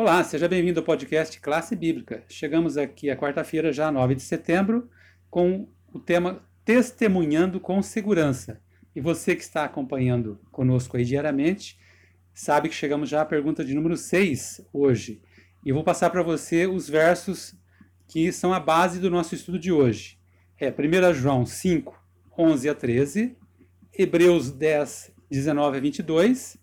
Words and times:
Olá, 0.00 0.24
seja 0.24 0.48
bem-vindo 0.48 0.80
ao 0.80 0.86
podcast 0.86 1.38
Classe 1.42 1.76
Bíblica. 1.76 2.24
Chegamos 2.26 2.78
aqui 2.78 3.10
a 3.10 3.16
quarta-feira, 3.18 3.70
já 3.70 3.92
9 3.92 4.14
de 4.14 4.22
setembro, 4.22 4.88
com 5.28 5.68
o 5.92 6.00
tema 6.00 6.42
Testemunhando 6.64 7.60
com 7.60 7.82
Segurança. 7.82 8.62
E 8.96 9.00
você 9.02 9.36
que 9.36 9.42
está 9.42 9.62
acompanhando 9.62 10.40
conosco 10.50 10.96
aí 10.96 11.04
diariamente, 11.04 11.78
sabe 12.32 12.70
que 12.70 12.74
chegamos 12.74 13.10
já 13.10 13.20
à 13.20 13.26
pergunta 13.26 13.62
de 13.62 13.74
número 13.74 13.94
6 13.94 14.66
hoje. 14.72 15.20
E 15.62 15.68
eu 15.68 15.74
vou 15.74 15.84
passar 15.84 16.08
para 16.08 16.22
você 16.22 16.66
os 16.66 16.88
versos 16.88 17.54
que 18.08 18.32
são 18.32 18.54
a 18.54 18.58
base 18.58 19.00
do 19.00 19.10
nosso 19.10 19.34
estudo 19.34 19.58
de 19.58 19.70
hoje. 19.70 20.18
É 20.58 20.70
1 20.70 21.12
João 21.12 21.44
5, 21.44 21.94
11 22.38 22.70
a 22.70 22.74
13, 22.74 23.36
Hebreus 23.92 24.50
10, 24.50 25.12
19 25.30 25.76
a 25.76 25.80
22 25.82 26.56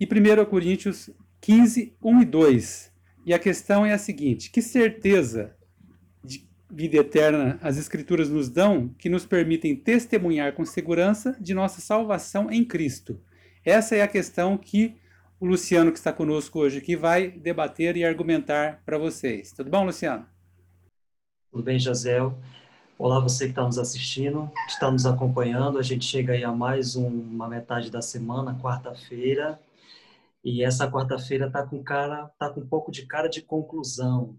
e 0.00 0.04
1 0.06 0.44
Coríntios 0.46 1.08
15, 1.44 1.94
1 2.02 2.22
e 2.22 2.24
2. 2.24 2.92
E 3.26 3.34
a 3.34 3.38
questão 3.38 3.84
é 3.84 3.92
a 3.92 3.98
seguinte: 3.98 4.50
que 4.50 4.62
certeza 4.62 5.54
de 6.24 6.48
vida 6.70 6.96
eterna 6.96 7.58
as 7.60 7.76
Escrituras 7.76 8.30
nos 8.30 8.48
dão 8.48 8.88
que 8.98 9.10
nos 9.10 9.26
permitem 9.26 9.76
testemunhar 9.76 10.54
com 10.54 10.64
segurança 10.64 11.36
de 11.38 11.52
nossa 11.52 11.82
salvação 11.82 12.50
em 12.50 12.64
Cristo? 12.64 13.20
Essa 13.62 13.94
é 13.94 14.00
a 14.00 14.08
questão 14.08 14.56
que 14.56 14.96
o 15.38 15.44
Luciano, 15.44 15.92
que 15.92 15.98
está 15.98 16.14
conosco 16.14 16.60
hoje 16.60 16.78
aqui, 16.78 16.96
vai 16.96 17.28
debater 17.28 17.94
e 17.94 18.06
argumentar 18.06 18.82
para 18.82 18.96
vocês. 18.96 19.52
Tudo 19.52 19.68
bom, 19.68 19.84
Luciano? 19.84 20.24
Tudo 21.52 21.62
bem, 21.62 21.78
Jazel? 21.78 22.38
Olá, 22.98 23.20
você 23.20 23.44
que 23.44 23.50
está 23.50 23.64
nos 23.64 23.76
assistindo, 23.76 24.50
que 24.66 24.72
está 24.72 24.90
nos 24.90 25.04
acompanhando. 25.04 25.78
A 25.78 25.82
gente 25.82 26.06
chega 26.06 26.32
aí 26.32 26.42
a 26.42 26.52
mais 26.52 26.96
um, 26.96 27.06
uma 27.06 27.48
metade 27.48 27.90
da 27.90 28.00
semana, 28.00 28.58
quarta-feira. 28.62 29.60
E 30.44 30.62
essa 30.62 30.90
quarta-feira 30.90 31.46
está 31.46 31.66
com 31.66 31.82
cara, 31.82 32.28
tá 32.38 32.50
com 32.50 32.60
um 32.60 32.68
pouco 32.68 32.92
de 32.92 33.06
cara 33.06 33.28
de 33.28 33.40
conclusão, 33.40 34.38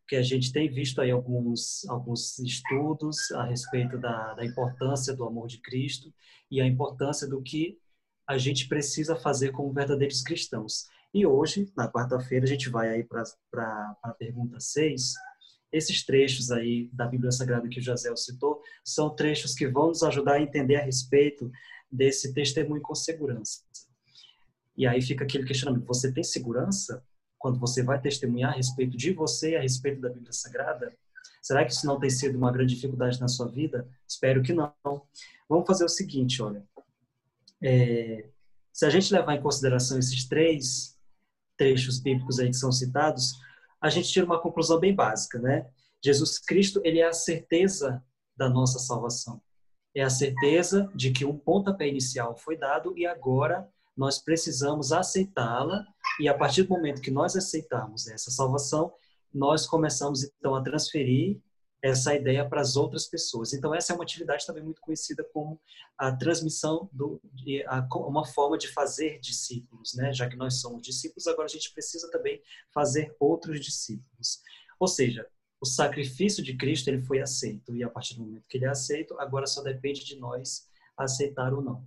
porque 0.00 0.14
a 0.14 0.22
gente 0.22 0.52
tem 0.52 0.68
visto 0.68 1.00
aí 1.00 1.10
alguns 1.10 1.84
alguns 1.88 2.38
estudos 2.38 3.30
a 3.32 3.44
respeito 3.44 3.98
da, 3.98 4.34
da 4.34 4.44
importância 4.44 5.14
do 5.14 5.24
amor 5.24 5.48
de 5.48 5.58
Cristo 5.58 6.12
e 6.50 6.60
a 6.60 6.66
importância 6.66 7.28
do 7.28 7.42
que 7.42 7.78
a 8.28 8.38
gente 8.38 8.68
precisa 8.68 9.16
fazer 9.16 9.50
como 9.50 9.72
verdadeiros 9.72 10.22
cristãos. 10.22 10.86
E 11.12 11.26
hoje, 11.26 11.68
na 11.76 11.90
quarta-feira, 11.90 12.44
a 12.44 12.48
gente 12.48 12.68
vai 12.68 12.88
aí 12.88 13.04
para 13.04 13.96
a 14.04 14.12
pergunta 14.12 14.60
6. 14.60 15.14
Esses 15.72 16.04
trechos 16.04 16.52
aí 16.52 16.88
da 16.92 17.06
Bíblia 17.06 17.32
Sagrada 17.32 17.68
que 17.68 17.80
o 17.80 17.82
José 17.82 18.14
citou 18.14 18.62
são 18.84 19.10
trechos 19.14 19.54
que 19.54 19.66
vão 19.66 19.88
nos 19.88 20.04
ajudar 20.04 20.34
a 20.34 20.42
entender 20.42 20.76
a 20.76 20.84
respeito 20.84 21.50
desse 21.90 22.32
testemunho 22.32 22.80
com 22.80 22.94
segurança. 22.94 23.62
E 24.80 24.86
aí 24.86 25.02
fica 25.02 25.24
aquele 25.24 25.44
questionamento: 25.44 25.84
você 25.84 26.10
tem 26.10 26.24
segurança 26.24 27.04
quando 27.38 27.60
você 27.60 27.82
vai 27.82 28.00
testemunhar 28.00 28.54
a 28.54 28.56
respeito 28.56 28.96
de 28.96 29.12
você, 29.12 29.54
a 29.54 29.60
respeito 29.60 30.00
da 30.00 30.08
Bíblia 30.08 30.32
Sagrada? 30.32 30.90
Será 31.42 31.66
que 31.66 31.72
isso 31.72 31.86
não 31.86 32.00
tem 32.00 32.08
sido 32.08 32.38
uma 32.38 32.50
grande 32.50 32.74
dificuldade 32.74 33.20
na 33.20 33.28
sua 33.28 33.46
vida? 33.46 33.86
Espero 34.08 34.42
que 34.42 34.54
não. 34.54 34.72
Vamos 35.46 35.66
fazer 35.66 35.84
o 35.84 35.88
seguinte, 35.88 36.40
olha. 36.40 36.66
É, 37.62 38.30
se 38.72 38.86
a 38.86 38.90
gente 38.90 39.12
levar 39.12 39.34
em 39.34 39.42
consideração 39.42 39.98
esses 39.98 40.26
três 40.26 40.98
trechos 41.58 42.00
bíblicos 42.00 42.38
aí 42.38 42.48
que 42.48 42.56
são 42.56 42.72
citados, 42.72 43.34
a 43.82 43.90
gente 43.90 44.10
tira 44.10 44.24
uma 44.24 44.40
conclusão 44.40 44.80
bem 44.80 44.94
básica, 44.94 45.38
né? 45.38 45.68
Jesus 46.02 46.38
Cristo, 46.38 46.80
ele 46.84 47.00
é 47.00 47.06
a 47.06 47.12
certeza 47.12 48.02
da 48.34 48.48
nossa 48.48 48.78
salvação. 48.78 49.42
É 49.94 50.00
a 50.00 50.08
certeza 50.08 50.90
de 50.94 51.10
que 51.10 51.26
um 51.26 51.36
pontapé 51.36 51.86
inicial 51.86 52.34
foi 52.34 52.56
dado 52.56 52.96
e 52.96 53.04
agora 53.04 53.70
nós 53.96 54.18
precisamos 54.18 54.92
aceitá-la 54.92 55.84
e 56.20 56.28
a 56.28 56.36
partir 56.36 56.62
do 56.62 56.70
momento 56.70 57.02
que 57.02 57.10
nós 57.10 57.36
aceitarmos 57.36 58.08
essa 58.08 58.30
salvação, 58.30 58.92
nós 59.32 59.66
começamos 59.66 60.24
então 60.24 60.54
a 60.54 60.62
transferir 60.62 61.40
essa 61.82 62.14
ideia 62.14 62.46
para 62.46 62.60
as 62.60 62.76
outras 62.76 63.06
pessoas. 63.06 63.52
Então 63.52 63.74
essa 63.74 63.92
é 63.92 63.94
uma 63.94 64.04
atividade 64.04 64.46
também 64.46 64.62
muito 64.62 64.80
conhecida 64.80 65.24
como 65.32 65.60
a 65.96 66.14
transmissão 66.14 66.88
do 66.92 67.20
a, 67.66 67.86
uma 67.96 68.24
forma 68.26 68.58
de 68.58 68.68
fazer 68.68 69.18
discípulos, 69.20 69.94
né? 69.94 70.12
Já 70.12 70.28
que 70.28 70.36
nós 70.36 70.60
somos 70.60 70.82
discípulos, 70.82 71.26
agora 71.26 71.46
a 71.46 71.50
gente 71.50 71.72
precisa 71.72 72.10
também 72.10 72.42
fazer 72.72 73.14
outros 73.18 73.60
discípulos. 73.60 74.40
Ou 74.78 74.86
seja, 74.86 75.26
o 75.60 75.66
sacrifício 75.66 76.42
de 76.42 76.56
Cristo 76.56 76.88
ele 76.88 77.02
foi 77.02 77.20
aceito 77.20 77.74
e 77.74 77.82
a 77.82 77.88
partir 77.88 78.14
do 78.14 78.22
momento 78.22 78.46
que 78.48 78.58
ele 78.58 78.66
é 78.66 78.70
aceito, 78.70 79.18
agora 79.18 79.46
só 79.46 79.62
depende 79.62 80.04
de 80.04 80.16
nós 80.16 80.68
aceitar 80.96 81.52
ou 81.54 81.62
não. 81.62 81.86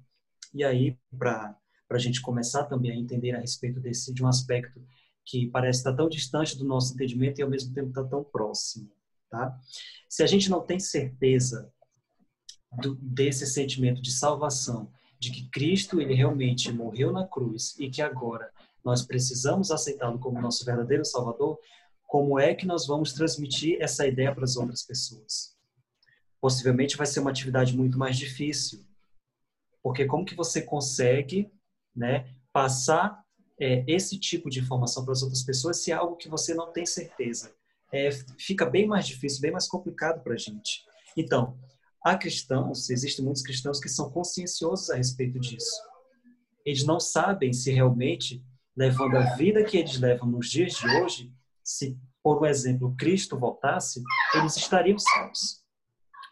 E 0.54 0.64
aí 0.64 0.98
para 1.18 1.56
para 1.94 2.00
a 2.00 2.02
gente 2.02 2.24
começar 2.24 2.64
também 2.64 2.90
a 2.90 2.96
entender 2.96 3.36
a 3.36 3.40
respeito 3.40 3.80
desse 3.80 4.12
de 4.12 4.24
um 4.24 4.28
aspecto 4.28 4.84
que 5.24 5.46
parece 5.52 5.78
estar 5.78 5.94
tão 5.94 6.10
distante 6.10 6.58
do 6.58 6.66
nosso 6.66 6.96
entendimento 6.96 7.38
e 7.38 7.44
ao 7.44 7.50
mesmo 7.50 7.72
tempo 7.72 7.90
está 7.90 8.04
tão 8.04 8.24
próximo, 8.24 8.90
tá? 9.30 9.56
Se 10.10 10.24
a 10.24 10.26
gente 10.26 10.50
não 10.50 10.60
tem 10.60 10.80
certeza 10.80 11.72
do, 12.82 12.96
desse 12.96 13.46
sentimento 13.46 14.02
de 14.02 14.12
salvação, 14.12 14.92
de 15.20 15.30
que 15.30 15.48
Cristo 15.52 16.02
ele 16.02 16.16
realmente 16.16 16.72
morreu 16.72 17.12
na 17.12 17.28
cruz 17.28 17.78
e 17.78 17.92
que 17.92 18.02
agora 18.02 18.52
nós 18.84 19.04
precisamos 19.04 19.70
aceitá-lo 19.70 20.18
como 20.18 20.42
nosso 20.42 20.66
verdadeiro 20.66 21.06
Salvador, 21.06 21.60
como 22.08 22.40
é 22.40 22.56
que 22.56 22.66
nós 22.66 22.88
vamos 22.88 23.14
transmitir 23.14 23.78
essa 23.80 24.08
ideia 24.08 24.34
para 24.34 24.46
as 24.46 24.58
outras 24.58 24.82
pessoas? 24.82 25.56
Possivelmente 26.42 26.98
vai 26.98 27.06
ser 27.06 27.20
uma 27.20 27.30
atividade 27.30 27.78
muito 27.78 28.00
mais 28.00 28.18
difícil, 28.18 28.84
porque 29.84 30.06
como 30.06 30.26
que 30.26 30.34
você 30.34 30.60
consegue 30.60 31.54
né, 31.96 32.34
passar 32.52 33.24
é, 33.60 33.84
esse 33.88 34.20
tipo 34.20 34.50
de 34.50 34.60
informação 34.60 35.04
para 35.04 35.14
as 35.14 35.22
outras 35.22 35.44
pessoas 35.44 35.82
se 35.82 35.92
é 35.92 35.94
algo 35.94 36.16
que 36.16 36.30
você 36.30 36.54
não 36.54 36.72
tem 36.72 36.86
certeza. 36.86 37.54
É, 37.92 38.10
fica 38.40 38.66
bem 38.66 38.88
mais 38.88 39.06
difícil, 39.06 39.42
bem 39.42 39.52
mais 39.52 39.68
complicado 39.68 40.24
para 40.24 40.34
a 40.34 40.38
gente. 40.38 40.84
Então, 41.16 41.58
há 42.04 42.18
cristãos, 42.18 42.90
existem 42.90 43.24
muitos 43.24 43.44
cristãos 43.44 43.80
que 43.80 43.88
são 43.88 44.10
conscienciosos 44.10 44.90
a 44.90 44.96
respeito 44.96 45.40
disso. 45.40 45.82
Eles 46.66 46.84
não 46.84 47.00
sabem 47.00 47.54
se 47.54 47.72
realmente, 47.72 48.44
levando 48.76 49.18
a 49.18 49.36
vida 49.36 49.64
que 49.64 49.78
eles 49.78 50.00
levam 50.00 50.28
nos 50.28 50.50
dias 50.50 50.74
de 50.74 50.88
hoje, 50.88 51.32
se, 51.64 51.98
por 52.24 52.46
exemplo, 52.48 52.96
Cristo 52.98 53.38
voltasse, 53.38 54.02
eles 54.36 54.58
estariam 54.58 54.98
salvos. 54.98 55.64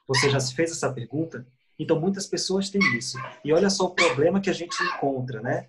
Você 0.08 0.30
já 0.30 0.40
se 0.40 0.54
fez 0.56 0.72
essa 0.72 0.92
pergunta? 0.92 1.46
Então, 1.82 2.00
muitas 2.00 2.28
pessoas 2.28 2.70
têm 2.70 2.80
isso. 2.96 3.18
E 3.44 3.52
olha 3.52 3.68
só 3.68 3.86
o 3.86 3.96
problema 3.96 4.40
que 4.40 4.52
a 4.52 4.54
gente 4.54 4.76
encontra, 4.84 5.42
né? 5.42 5.68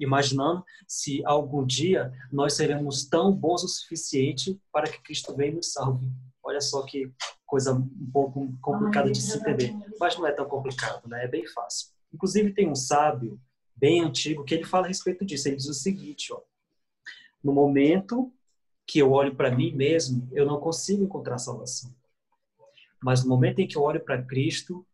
Imaginando 0.00 0.64
se 0.88 1.24
algum 1.24 1.64
dia 1.64 2.12
nós 2.32 2.54
seremos 2.54 3.04
tão 3.04 3.32
bons 3.32 3.62
o 3.62 3.68
suficiente 3.68 4.60
para 4.72 4.90
que 4.90 5.00
Cristo 5.00 5.32
venha 5.36 5.52
e 5.52 5.54
nos 5.54 5.72
salve. 5.72 6.10
Olha 6.42 6.60
só 6.60 6.82
que 6.82 7.08
coisa 7.46 7.72
um 7.72 8.10
pouco 8.12 8.52
complicada 8.60 9.12
de 9.12 9.22
se 9.22 9.38
entender. 9.38 9.72
Mas 10.00 10.18
não 10.18 10.26
é 10.26 10.32
tão 10.32 10.46
complicado, 10.46 11.08
né? 11.08 11.24
É 11.24 11.28
bem 11.28 11.46
fácil. 11.46 11.90
Inclusive, 12.12 12.52
tem 12.52 12.68
um 12.68 12.74
sábio 12.74 13.40
bem 13.76 14.00
antigo 14.00 14.42
que 14.42 14.54
ele 14.54 14.64
fala 14.64 14.86
a 14.86 14.88
respeito 14.88 15.24
disso. 15.24 15.46
Ele 15.46 15.56
diz 15.56 15.66
o 15.66 15.74
seguinte, 15.74 16.32
ó. 16.32 16.40
No 17.44 17.52
momento 17.52 18.32
que 18.84 18.98
eu 18.98 19.12
olho 19.12 19.36
para 19.36 19.54
mim 19.54 19.72
mesmo, 19.72 20.28
eu 20.32 20.44
não 20.44 20.58
consigo 20.58 21.04
encontrar 21.04 21.38
salvação. 21.38 21.94
Mas 23.02 23.22
no 23.22 23.30
momento 23.30 23.60
em 23.60 23.66
que 23.66 23.76
eu 23.76 23.82
olho 23.82 24.00
para 24.00 24.22
Cristo, 24.22 24.86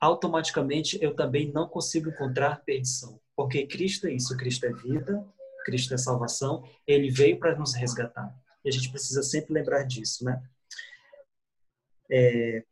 automaticamente 0.00 0.98
eu 1.00 1.14
também 1.14 1.52
não 1.52 1.68
consigo 1.68 2.10
encontrar 2.10 2.62
perdição. 2.64 3.20
Porque 3.36 3.66
Cristo 3.66 4.06
é 4.06 4.12
isso, 4.12 4.36
Cristo 4.36 4.64
é 4.66 4.72
vida, 4.72 5.26
Cristo 5.64 5.94
é 5.94 5.98
salvação, 5.98 6.62
ele 6.86 7.10
veio 7.10 7.38
para 7.38 7.56
nos 7.56 7.74
resgatar. 7.74 8.34
E 8.64 8.68
a 8.68 8.72
gente 8.72 8.90
precisa 8.90 9.22
sempre 9.22 9.52
lembrar 9.52 9.82
disso, 9.82 10.24
né? 10.24 10.42
É, 12.10 12.64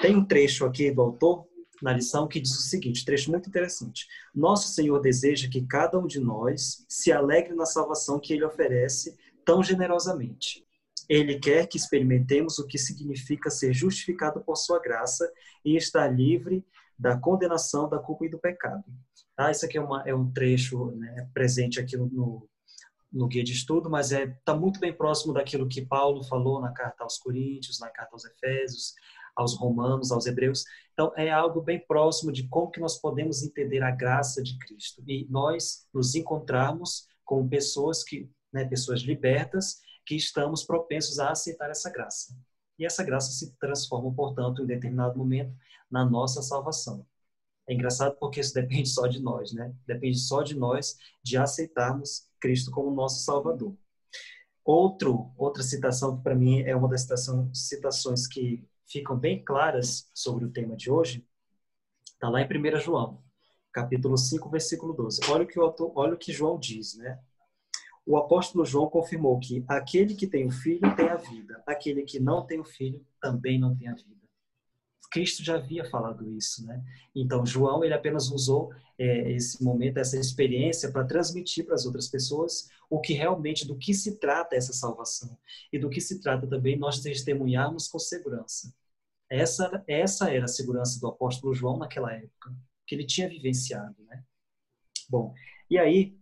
tem 0.00 0.14
um 0.14 0.24
trecho 0.24 0.64
aqui 0.64 0.90
do 0.90 1.02
autor 1.02 1.46
na 1.82 1.92
lição 1.92 2.26
que 2.26 2.40
diz 2.40 2.52
o 2.52 2.62
seguinte, 2.62 3.04
trecho 3.04 3.30
muito 3.30 3.48
interessante. 3.48 4.06
Nosso 4.34 4.68
Senhor 4.68 5.00
deseja 5.00 5.48
que 5.48 5.66
cada 5.66 5.98
um 5.98 6.06
de 6.06 6.20
nós 6.20 6.84
se 6.88 7.12
alegre 7.12 7.54
na 7.54 7.66
salvação 7.66 8.18
que 8.18 8.32
ele 8.32 8.44
oferece 8.44 9.16
tão 9.44 9.62
generosamente. 9.62 10.65
Ele 11.08 11.38
quer 11.38 11.66
que 11.66 11.76
experimentemos 11.76 12.58
o 12.58 12.66
que 12.66 12.78
significa 12.78 13.50
ser 13.50 13.72
justificado 13.72 14.40
por 14.40 14.56
sua 14.56 14.80
graça 14.80 15.30
e 15.64 15.76
estar 15.76 16.08
livre 16.08 16.64
da 16.98 17.16
condenação, 17.18 17.88
da 17.88 17.98
culpa 17.98 18.26
e 18.26 18.30
do 18.30 18.38
pecado. 18.38 18.84
Tá? 19.36 19.50
Isso 19.50 19.64
aqui 19.66 19.76
é, 19.76 19.80
uma, 19.80 20.02
é 20.06 20.14
um 20.14 20.30
trecho 20.32 20.92
né, 20.92 21.28
presente 21.34 21.78
aqui 21.78 21.96
no, 21.96 22.48
no 23.12 23.28
guia 23.28 23.44
de 23.44 23.52
estudo, 23.52 23.90
mas 23.90 24.12
está 24.12 24.22
é, 24.22 24.38
tá 24.44 24.54
muito 24.54 24.80
bem 24.80 24.92
próximo 24.92 25.32
daquilo 25.32 25.68
que 25.68 25.84
Paulo 25.84 26.22
falou 26.24 26.60
na 26.60 26.72
carta 26.72 27.04
aos 27.04 27.18
Coríntios, 27.18 27.78
na 27.78 27.88
carta 27.90 28.14
aos 28.14 28.24
Efésios, 28.24 28.94
aos 29.36 29.54
Romanos, 29.54 30.10
aos 30.10 30.26
Hebreus. 30.26 30.64
Então, 30.92 31.12
é 31.14 31.30
algo 31.30 31.60
bem 31.60 31.78
próximo 31.86 32.32
de 32.32 32.48
como 32.48 32.70
que 32.70 32.80
nós 32.80 32.98
podemos 32.98 33.42
entender 33.42 33.82
a 33.82 33.90
graça 33.90 34.42
de 34.42 34.58
Cristo. 34.58 35.02
E 35.06 35.26
nós 35.28 35.86
nos 35.92 36.14
encontrarmos 36.14 37.06
com 37.22 37.46
pessoas 37.46 38.02
que, 38.02 38.30
né, 38.50 38.64
pessoas 38.64 39.00
libertas, 39.00 39.80
que 40.06 40.14
estamos 40.14 40.64
propensos 40.64 41.18
a 41.18 41.30
aceitar 41.30 41.68
essa 41.68 41.90
graça. 41.90 42.34
E 42.78 42.86
essa 42.86 43.02
graça 43.02 43.32
se 43.32 43.54
transforma, 43.58 44.14
portanto, 44.14 44.62
em 44.62 44.66
determinado 44.66 45.18
momento, 45.18 45.54
na 45.90 46.04
nossa 46.04 46.40
salvação. 46.42 47.06
É 47.68 47.74
engraçado 47.74 48.16
porque 48.18 48.40
isso 48.40 48.54
depende 48.54 48.88
só 48.88 49.06
de 49.08 49.20
nós, 49.20 49.52
né? 49.52 49.74
Depende 49.86 50.18
só 50.18 50.42
de 50.42 50.54
nós 50.54 50.96
de 51.22 51.36
aceitarmos 51.36 52.28
Cristo 52.40 52.70
como 52.70 52.94
nosso 52.94 53.24
Salvador. 53.24 53.76
Outro, 54.64 55.32
outra 55.36 55.62
citação 55.62 56.16
que 56.16 56.22
para 56.22 56.34
mim 56.34 56.60
é 56.62 56.74
uma 56.76 56.88
das 56.88 57.02
citação, 57.02 57.52
citações 57.52 58.26
que 58.26 58.64
ficam 58.86 59.16
bem 59.18 59.44
claras 59.44 60.08
sobre 60.14 60.44
o 60.44 60.50
tema 60.50 60.76
de 60.76 60.90
hoje, 60.90 61.26
está 62.12 62.28
lá 62.28 62.40
em 62.40 62.46
1 62.46 62.80
João, 62.80 63.22
capítulo 63.72 64.16
5, 64.16 64.48
versículo 64.48 64.92
12. 64.92 65.20
Olha 65.28 65.44
o 65.44 65.46
que, 65.46 65.58
o, 65.58 65.92
olha 65.94 66.14
o 66.14 66.18
que 66.18 66.32
João 66.32 66.58
diz, 66.58 66.96
né? 66.96 67.20
O 68.06 68.16
apóstolo 68.16 68.64
João 68.64 68.88
confirmou 68.88 69.38
que 69.40 69.64
aquele 69.66 70.14
que 70.14 70.28
tem 70.28 70.46
o 70.46 70.50
filho 70.50 70.94
tem 70.94 71.08
a 71.08 71.16
vida, 71.16 71.60
aquele 71.66 72.02
que 72.04 72.20
não 72.20 72.46
tem 72.46 72.60
o 72.60 72.64
filho 72.64 73.04
também 73.20 73.58
não 73.58 73.76
tem 73.76 73.88
a 73.88 73.94
vida. 73.94 74.14
Cristo 75.10 75.42
já 75.42 75.56
havia 75.56 75.84
falado 75.84 76.30
isso, 76.30 76.64
né? 76.64 76.84
Então 77.14 77.44
João 77.44 77.82
ele 77.82 77.94
apenas 77.94 78.30
usou 78.30 78.72
é, 78.98 79.32
esse 79.32 79.62
momento, 79.62 79.98
essa 79.98 80.16
experiência 80.18 80.90
para 80.92 81.04
transmitir 81.04 81.64
para 81.64 81.74
as 81.74 81.84
outras 81.84 82.08
pessoas 82.08 82.68
o 82.88 83.00
que 83.00 83.12
realmente 83.12 83.66
do 83.66 83.76
que 83.76 83.92
se 83.92 84.18
trata 84.18 84.54
essa 84.54 84.72
salvação 84.72 85.36
e 85.72 85.78
do 85.78 85.90
que 85.90 86.00
se 86.00 86.20
trata 86.20 86.46
também 86.46 86.78
nós 86.78 87.00
testemunharmos 87.00 87.88
com 87.88 87.98
segurança. 87.98 88.72
Essa 89.28 89.82
essa 89.88 90.30
era 90.30 90.44
a 90.44 90.48
segurança 90.48 91.00
do 91.00 91.08
apóstolo 91.08 91.52
João 91.52 91.78
naquela 91.78 92.12
época 92.12 92.54
que 92.86 92.94
ele 92.94 93.04
tinha 93.04 93.28
vivenciado, 93.28 93.96
né? 94.04 94.22
Bom, 95.08 95.34
e 95.68 95.76
aí 95.76 96.16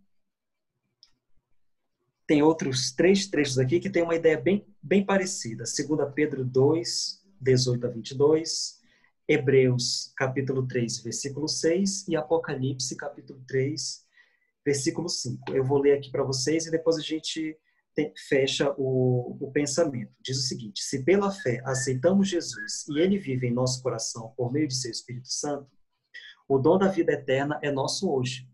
tem 2.26 2.42
outros 2.42 2.92
três 2.92 3.26
trechos 3.26 3.58
aqui 3.58 3.78
que 3.78 3.90
tem 3.90 4.02
uma 4.02 4.14
ideia 4.14 4.40
bem, 4.40 4.66
bem 4.82 5.04
parecida. 5.04 5.64
2 5.64 6.12
Pedro 6.14 6.44
2, 6.44 7.22
18 7.40 7.86
a 7.86 7.90
22, 7.90 8.80
Hebreus 9.28 10.12
capítulo 10.16 10.66
3, 10.66 11.02
versículo 11.02 11.48
6 11.48 12.08
e 12.08 12.16
Apocalipse 12.16 12.96
capítulo 12.96 13.42
3, 13.46 14.04
versículo 14.64 15.08
5. 15.08 15.54
Eu 15.54 15.64
vou 15.64 15.78
ler 15.78 15.98
aqui 15.98 16.10
para 16.10 16.22
vocês 16.22 16.66
e 16.66 16.70
depois 16.70 16.96
a 16.96 17.02
gente 17.02 17.58
fecha 18.28 18.74
o, 18.76 19.36
o 19.40 19.52
pensamento. 19.52 20.12
Diz 20.20 20.38
o 20.38 20.42
seguinte: 20.42 20.82
Se 20.82 21.04
pela 21.04 21.30
fé 21.30 21.62
aceitamos 21.64 22.28
Jesus 22.28 22.86
e 22.88 22.98
ele 22.98 23.18
vive 23.18 23.46
em 23.46 23.54
nosso 23.54 23.82
coração 23.82 24.32
por 24.36 24.52
meio 24.52 24.66
de 24.66 24.74
seu 24.74 24.90
Espírito 24.90 25.28
Santo, 25.28 25.70
o 26.48 26.58
dom 26.58 26.78
da 26.78 26.88
vida 26.88 27.12
eterna 27.12 27.58
é 27.62 27.70
nosso 27.70 28.10
hoje. 28.10 28.48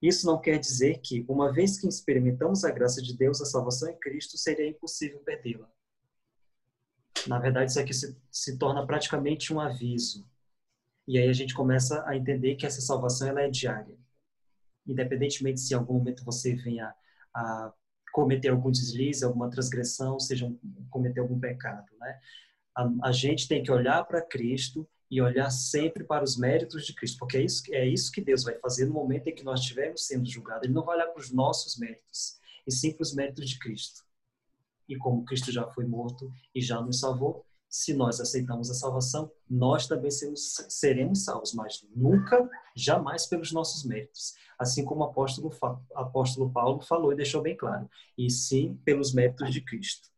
Isso 0.00 0.26
não 0.26 0.40
quer 0.40 0.58
dizer 0.58 1.00
que, 1.00 1.24
uma 1.28 1.52
vez 1.52 1.80
que 1.80 1.88
experimentamos 1.88 2.64
a 2.64 2.70
graça 2.70 3.02
de 3.02 3.16
Deus, 3.16 3.40
a 3.40 3.46
salvação 3.46 3.90
em 3.90 3.98
Cristo, 3.98 4.38
seria 4.38 4.68
impossível 4.68 5.18
perdê-la. 5.20 5.68
Na 7.26 7.38
verdade, 7.38 7.70
isso 7.70 7.80
aqui 7.80 7.92
se, 7.92 8.16
se 8.30 8.58
torna 8.58 8.86
praticamente 8.86 9.52
um 9.52 9.60
aviso. 9.60 10.24
E 11.06 11.18
aí 11.18 11.28
a 11.28 11.32
gente 11.32 11.54
começa 11.54 12.04
a 12.06 12.16
entender 12.16 12.54
que 12.54 12.66
essa 12.66 12.80
salvação 12.80 13.28
ela 13.28 13.42
é 13.42 13.48
diária. 13.48 13.96
Independentemente 14.86 15.60
se 15.60 15.74
em 15.74 15.76
algum 15.76 15.94
momento 15.94 16.24
você 16.24 16.54
venha 16.54 16.94
a 17.34 17.72
cometer 18.12 18.48
algum 18.48 18.70
deslize, 18.70 19.24
alguma 19.24 19.50
transgressão, 19.50 20.18
seja 20.20 20.46
um, 20.46 20.58
cometer 20.90 21.20
algum 21.20 21.38
pecado, 21.38 21.86
né? 21.98 22.20
A, 22.74 23.08
a 23.08 23.12
gente 23.12 23.48
tem 23.48 23.62
que 23.62 23.70
olhar 23.70 24.04
para 24.04 24.22
Cristo 24.22 24.88
e 25.10 25.22
olhar 25.22 25.50
sempre 25.50 26.04
para 26.04 26.24
os 26.24 26.36
méritos 26.36 26.84
de 26.84 26.94
Cristo, 26.94 27.18
porque 27.18 27.38
é 27.38 27.42
isso, 27.42 27.62
é 27.70 27.86
isso 27.86 28.12
que 28.12 28.20
Deus 28.20 28.42
vai 28.42 28.54
fazer 28.58 28.86
no 28.86 28.94
momento 28.94 29.28
em 29.28 29.34
que 29.34 29.44
nós 29.44 29.60
estivermos 29.60 30.06
sendo 30.06 30.28
julgados. 30.28 30.64
Ele 30.64 30.74
não 30.74 30.84
vai 30.84 30.96
olhar 30.96 31.06
para 31.06 31.20
os 31.20 31.32
nossos 31.32 31.78
méritos, 31.78 32.38
e 32.66 32.72
sim 32.72 32.92
para 32.92 33.02
os 33.02 33.14
méritos 33.14 33.48
de 33.48 33.58
Cristo. 33.58 34.04
E 34.88 34.96
como 34.96 35.24
Cristo 35.24 35.50
já 35.52 35.66
foi 35.66 35.84
morto 35.84 36.30
e 36.54 36.60
já 36.60 36.80
nos 36.80 37.00
salvou, 37.00 37.44
se 37.68 37.92
nós 37.92 38.18
aceitamos 38.18 38.70
a 38.70 38.74
salvação, 38.74 39.30
nós 39.48 39.86
também 39.86 40.10
seremos, 40.10 40.56
seremos 40.68 41.24
salvos, 41.24 41.52
mas 41.52 41.86
nunca, 41.94 42.48
jamais 42.74 43.26
pelos 43.26 43.52
nossos 43.52 43.84
méritos. 43.84 44.34
Assim 44.58 44.84
como 44.84 45.02
o 45.02 45.04
apóstolo, 45.04 45.52
apóstolo 45.94 46.50
Paulo 46.50 46.80
falou 46.80 47.12
e 47.12 47.16
deixou 47.16 47.42
bem 47.42 47.56
claro, 47.56 47.88
e 48.16 48.30
sim 48.30 48.80
pelos 48.84 49.12
méritos 49.12 49.52
de 49.52 49.60
Cristo. 49.60 50.08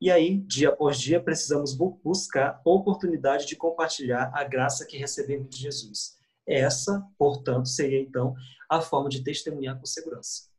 E 0.00 0.10
aí, 0.10 0.38
dia 0.42 0.68
após 0.68 0.98
dia, 0.98 1.22
precisamos 1.22 1.74
buscar 1.74 2.60
oportunidade 2.64 3.46
de 3.46 3.56
compartilhar 3.56 4.30
a 4.34 4.44
graça 4.44 4.86
que 4.86 4.98
recebemos 4.98 5.48
de 5.48 5.56
Jesus. 5.62 6.18
Essa, 6.46 7.04
portanto, 7.18 7.68
seria 7.68 8.00
então 8.00 8.34
a 8.68 8.80
forma 8.80 9.08
de 9.08 9.24
testemunhar 9.24 9.78
com 9.78 9.86
segurança. 9.86 10.50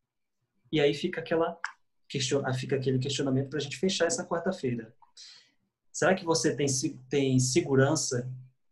E 0.71 0.81
aí 0.81 0.93
fica 0.93 1.21
aquela 1.21 1.57
fica 2.57 2.77
aquele 2.77 2.99
questionamento 2.99 3.49
para 3.49 3.59
a 3.59 3.61
gente 3.61 3.77
fechar 3.77 4.05
essa 4.05 4.25
quarta-feira. 4.25 4.95
Será 5.91 6.15
que 6.15 6.25
você 6.25 6.55
tem 6.55 6.67
tem 7.09 7.39
segurança 7.39 8.31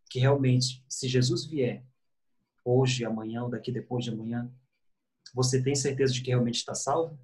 que 0.10 0.20
realmente, 0.20 0.84
se 0.90 1.08
Jesus 1.08 1.46
vier 1.46 1.86
hoje, 2.64 3.06
amanhã 3.06 3.44
ou 3.44 3.50
daqui 3.50 3.72
depois 3.72 4.04
de 4.04 4.12
amanhã, 4.12 4.52
você 5.34 5.62
tem 5.62 5.76
certeza 5.76 6.14
de 6.14 6.22
que 6.22 6.30
realmente 6.30 6.56
está 6.56 6.74
salvo? 6.74 7.20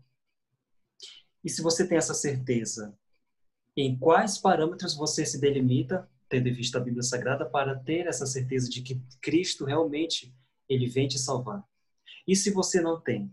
E 1.43 1.49
se 1.49 1.61
você 1.61 1.87
tem 1.87 1.97
essa 1.97 2.13
certeza, 2.13 2.97
em 3.75 3.97
quais 3.97 4.37
parâmetros 4.37 4.95
você 4.95 5.25
se 5.25 5.39
delimita, 5.39 6.09
tendo 6.27 6.47
em 6.47 6.53
vista 6.53 6.77
a 6.77 6.81
Bíblia 6.81 7.03
Sagrada, 7.03 7.45
para 7.45 7.75
ter 7.75 8.07
essa 8.07 8.25
certeza 8.25 8.69
de 8.69 8.81
que 8.81 9.01
Cristo 9.21 9.65
realmente 9.65 10.33
ele 10.67 10.87
vem 10.87 11.07
te 11.07 11.17
salvar? 11.17 11.63
E 12.27 12.35
se 12.35 12.51
você 12.51 12.81
não 12.81 12.99
tem, 12.99 13.31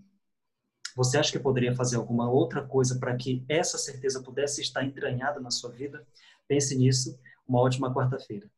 você 0.96 1.18
acha 1.18 1.30
que 1.30 1.38
poderia 1.38 1.74
fazer 1.74 1.96
alguma 1.96 2.28
outra 2.28 2.62
coisa 2.62 2.98
para 2.98 3.16
que 3.16 3.44
essa 3.48 3.78
certeza 3.78 4.22
pudesse 4.22 4.60
estar 4.60 4.84
entranhada 4.84 5.38
na 5.38 5.50
sua 5.50 5.70
vida? 5.70 6.04
Pense 6.48 6.76
nisso. 6.76 7.18
Uma 7.46 7.60
ótima 7.60 7.94
quarta-feira. 7.94 8.50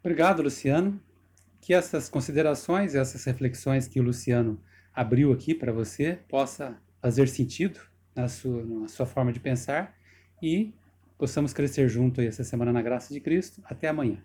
Obrigado, 0.00 0.42
Luciano. 0.42 1.00
Que 1.60 1.74
essas 1.74 2.08
considerações, 2.08 2.94
essas 2.94 3.22
reflexões 3.24 3.86
que 3.86 4.00
o 4.00 4.02
Luciano 4.02 4.60
abriu 4.92 5.32
aqui 5.32 5.54
para 5.54 5.72
você 5.72 6.18
possa 6.28 6.76
fazer 7.00 7.28
sentido 7.28 7.80
na 8.14 8.26
sua, 8.28 8.64
na 8.64 8.88
sua 8.88 9.06
forma 9.06 9.32
de 9.32 9.38
pensar 9.38 9.96
e 10.42 10.72
possamos 11.18 11.52
crescer 11.52 11.88
junto 11.88 12.20
essa 12.20 12.44
semana 12.44 12.72
na 12.72 12.82
graça 12.82 13.12
de 13.12 13.20
Cristo. 13.20 13.60
Até 13.64 13.88
amanhã. 13.88 14.18